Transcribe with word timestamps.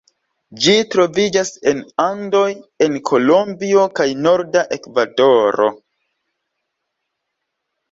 Ĝi 0.61 0.71
troviĝas 0.93 1.51
en 1.71 1.83
Andoj 2.05 2.47
en 2.87 2.97
Kolombio 3.11 3.85
kaj 4.01 4.09
norda 4.25 4.65
Ekvadoro. 4.81 5.71